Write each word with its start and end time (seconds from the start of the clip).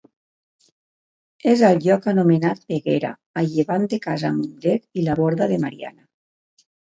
És 1.51 1.59
al 1.67 1.81
lloc 1.83 2.07
anomenat 2.11 2.63
Peguera, 2.71 3.11
a 3.43 3.43
llevant 3.51 3.85
de 3.93 4.01
Casa 4.07 4.33
Mundet 4.39 4.89
i 5.03 5.05
la 5.11 5.19
Borda 5.21 5.51
de 5.53 5.61
Mariana. 5.67 6.67